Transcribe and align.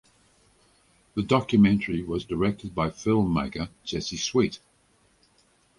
The 1.13 1.21
documentary 1.21 2.01
was 2.01 2.25
directed 2.25 2.73
by 2.73 2.89
filmmaker 2.89 3.69
Jesse 3.83 4.17
Sweet. 4.17 4.57